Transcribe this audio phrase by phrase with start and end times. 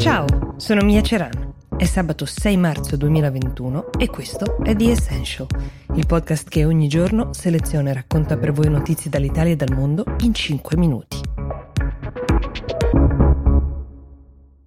[0.00, 1.52] Ciao, sono Mia Ceran.
[1.76, 5.46] È sabato 6 marzo 2021 e questo è The Essential,
[5.94, 10.06] il podcast che ogni giorno seleziona e racconta per voi notizie dall'Italia e dal mondo
[10.20, 11.20] in 5 minuti.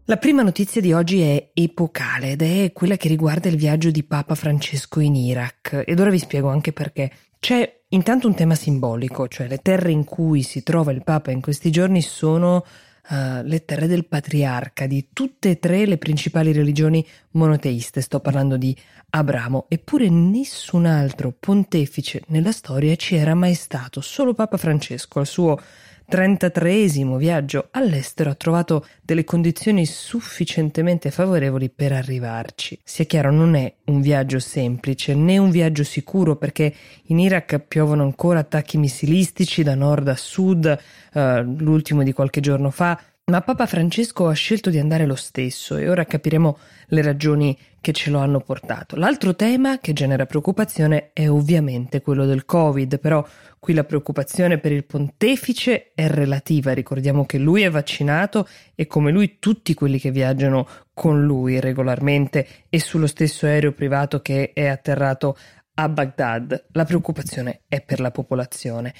[0.05, 4.03] La prima notizia di oggi è epocale ed è quella che riguarda il viaggio di
[4.03, 7.11] Papa Francesco in Iraq ed ora vi spiego anche perché.
[7.39, 11.41] C'è intanto un tema simbolico, cioè le terre in cui si trova il Papa in
[11.41, 12.63] questi giorni sono
[13.09, 18.01] uh, le terre del patriarca di tutte e tre le principali religioni monoteiste.
[18.01, 18.75] Sto parlando di
[19.11, 25.27] Abramo, eppure nessun altro pontefice nella storia ci era mai stato, solo Papa Francesco al
[25.27, 25.59] suo
[26.07, 32.79] 33 viaggio all'estero ha trovato delle condizioni sufficientemente favorevoli per arrivarci.
[32.83, 36.73] Sia chiaro, non è un viaggio semplice né un viaggio sicuro perché
[37.05, 40.79] in Iraq piovono ancora attacchi missilistici da nord a sud,
[41.13, 45.77] uh, l'ultimo di qualche giorno fa, ma Papa Francesco ha scelto di andare lo stesso
[45.77, 48.95] e ora capiremo le ragioni che ce lo hanno portato.
[48.95, 53.27] L'altro tema che genera preoccupazione è ovviamente quello del Covid, però
[53.59, 56.71] qui la preoccupazione per il pontefice è relativa.
[56.71, 62.47] Ricordiamo che lui è vaccinato e come lui tutti quelli che viaggiano con lui regolarmente
[62.69, 65.35] e sullo stesso aereo privato che è atterrato
[65.73, 66.67] a Baghdad.
[66.71, 68.93] La preoccupazione è per la popolazione.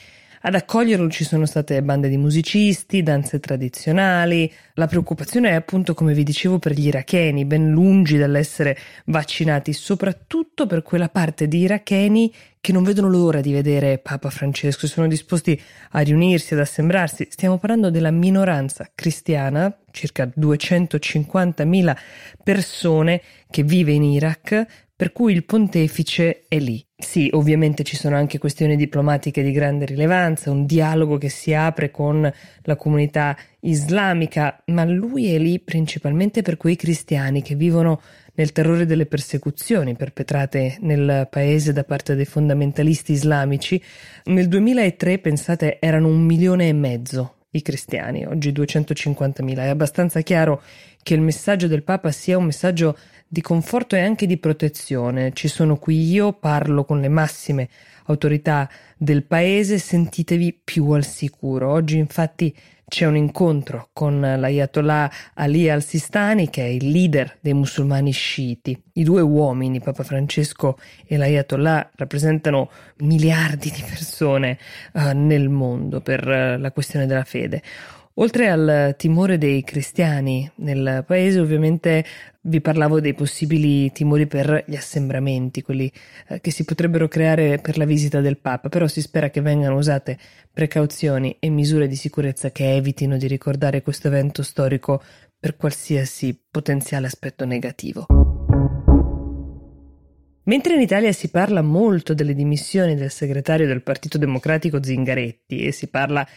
[0.45, 4.51] Ad accoglierlo ci sono state bande di musicisti, danze tradizionali.
[4.73, 10.65] La preoccupazione è appunto, come vi dicevo, per gli iracheni, ben lungi dall'essere vaccinati, soprattutto
[10.65, 15.07] per quella parte di iracheni che non vedono l'ora di vedere Papa Francesco e sono
[15.07, 15.57] disposti
[15.91, 17.25] a riunirsi, ad assembrarsi.
[17.29, 21.95] Stiamo parlando della minoranza cristiana, circa 250.000
[22.43, 26.85] persone che vive in Iraq, per cui il pontefice è lì.
[27.03, 31.91] Sì, ovviamente ci sono anche questioni diplomatiche di grande rilevanza, un dialogo che si apre
[31.91, 32.31] con
[32.63, 38.01] la comunità islamica, ma lui è lì principalmente per quei cristiani che vivono
[38.35, 43.79] nel terrore delle persecuzioni perpetrate nel paese da parte dei fondamentalisti islamici.
[44.25, 49.57] Nel 2003, pensate, erano un milione e mezzo i cristiani, oggi 250.000.
[49.57, 50.61] È abbastanza chiaro
[51.01, 52.97] che il messaggio del Papa sia un messaggio
[53.27, 55.33] di conforto e anche di protezione.
[55.33, 57.69] Ci sono qui io, parlo con le massime
[58.05, 61.71] autorità del paese, sentitevi più al sicuro.
[61.71, 62.55] Oggi infatti
[62.93, 68.79] c'è un incontro con l'Ayatollah Ali al-Sistani, che è il leader dei musulmani sciiti.
[68.93, 70.77] I due uomini, Papa Francesco
[71.07, 74.59] e l'Ayatollah, rappresentano miliardi di persone
[74.93, 77.63] uh, nel mondo per uh, la questione della fede.
[78.17, 82.05] Oltre al timore dei cristiani nel paese, ovviamente
[82.41, 85.91] vi parlavo dei possibili timori per gli assembramenti, quelli
[86.27, 89.77] eh, che si potrebbero creare per la visita del Papa, però si spera che vengano
[89.77, 90.19] usate
[90.51, 95.01] precauzioni e misure di sicurezza che evitino di ricordare questo evento storico
[95.39, 98.05] per qualsiasi potenziale aspetto negativo.
[100.43, 105.71] Mentre in Italia si parla molto delle dimissioni del segretario del Partito Democratico Zingaretti e
[105.71, 106.27] si parla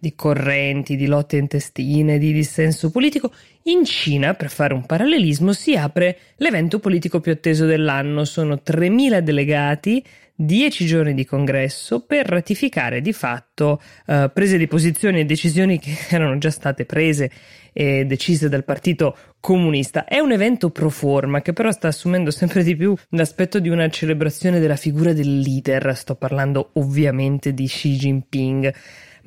[0.00, 3.30] di correnti, di lotte intestine, di dissenso politico,
[3.64, 8.24] in Cina, per fare un parallelismo, si apre l'evento politico più atteso dell'anno.
[8.24, 10.02] Sono 3.000 delegati,
[10.34, 15.94] 10 giorni di congresso per ratificare di fatto uh, prese di posizione e decisioni che
[16.08, 17.30] erano già state prese
[17.74, 20.04] e decise dal Partito Comunista.
[20.04, 23.88] È un evento pro forma che però sta assumendo sempre di più l'aspetto di una
[23.90, 25.94] celebrazione della figura del leader.
[25.94, 28.74] Sto parlando ovviamente di Xi Jinping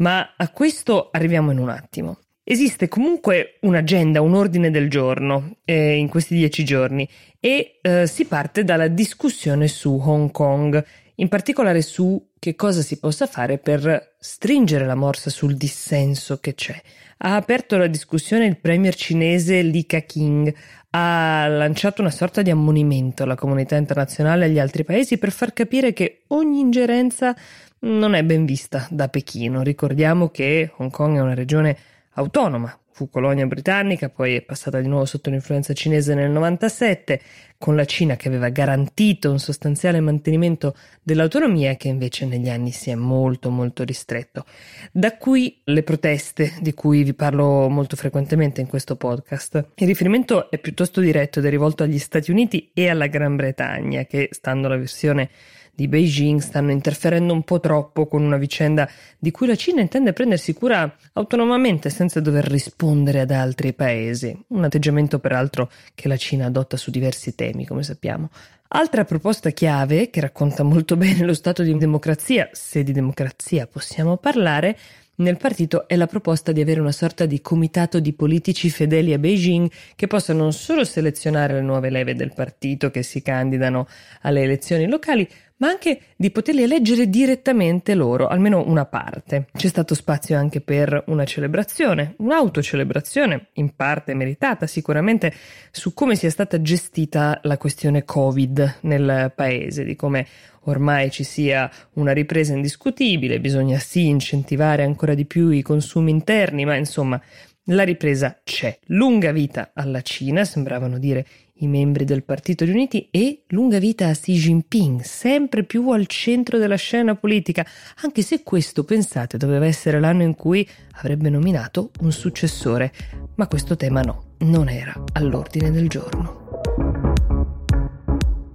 [0.04, 2.18] ma a questo arriviamo in un attimo.
[2.44, 7.08] Esiste comunque un'agenda, un ordine del giorno eh, in questi dieci giorni
[7.40, 10.84] e eh, si parte dalla discussione su Hong Kong,
[11.16, 16.56] in particolare su che cosa si possa fare per stringere la morsa sul dissenso che
[16.56, 16.80] c'è.
[17.18, 20.54] Ha aperto la discussione il premier cinese Li Ka-king,
[20.92, 25.54] ha lanciato una sorta di ammonimento alla comunità internazionale e agli altri paesi per far
[25.54, 27.36] capire che ogni ingerenza
[27.80, 29.62] non è ben vista da Pechino.
[29.62, 31.78] Ricordiamo che Hong Kong è una regione
[32.14, 37.20] autonoma, fu colonia britannica, poi è passata di nuovo sotto l'influenza cinese nel 97,
[37.58, 42.92] con la Cina che aveva garantito un sostanziale mantenimento dell'autonomia che invece negli anni si
[42.92, 44.46] è molto molto ristretto.
[44.92, 49.72] Da qui le proteste di cui vi parlo molto frequentemente in questo podcast.
[49.76, 54.04] Il riferimento è piuttosto diretto ed è rivolto agli Stati Uniti e alla Gran Bretagna
[54.06, 55.30] che, stando alla versione
[55.76, 58.88] di Beijing stanno interferendo un po' troppo con una vicenda
[59.18, 64.64] di cui la Cina intende prendersi cura autonomamente senza dover rispondere ad altri paesi, un
[64.64, 68.30] atteggiamento peraltro che la Cina adotta su diversi temi, come sappiamo.
[68.76, 74.18] Altra proposta chiave, che racconta molto bene lo stato di democrazia, se di democrazia possiamo
[74.18, 74.78] parlare,
[75.24, 79.18] nel partito è la proposta di avere una sorta di comitato di politici fedeli a
[79.18, 83.88] Beijing che possa non solo selezionare le nuove leve del partito che si candidano
[84.22, 85.28] alle elezioni locali,
[85.58, 89.48] ma anche di poterli eleggere direttamente loro, almeno una parte.
[89.54, 95.34] C'è stato spazio anche per una celebrazione, un'autocelebrazione, in parte meritata sicuramente,
[95.72, 100.28] su come sia stata gestita la questione Covid nel paese, di come
[100.66, 106.66] ormai ci sia una ripresa indiscutibile, bisogna sì incentivare ancora di più i consumi interni,
[106.66, 107.22] ma insomma
[107.68, 108.78] la ripresa c'è.
[108.88, 111.26] Lunga vita alla Cina, sembravano dire
[111.58, 116.58] i membri del Partito Uniti, e lunga vita a Xi Jinping, sempre più al centro
[116.58, 117.66] della scena politica,
[118.02, 122.92] anche se questo, pensate, doveva essere l'anno in cui avrebbe nominato un successore.
[123.36, 126.42] Ma questo tema no, non era all'ordine del giorno.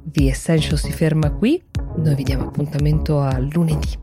[0.03, 1.63] The Essential si ferma qui,
[2.03, 3.99] noi vi diamo appuntamento a lunedì.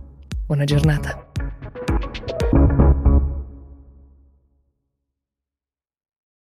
[0.46, 1.25] Buona giornata.